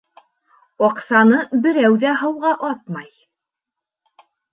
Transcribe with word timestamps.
Аҡсаны 0.85 1.41
берәү 1.65 1.99
ҙә 2.05 2.13
һыуға 2.21 2.53
атмай. 2.71 3.07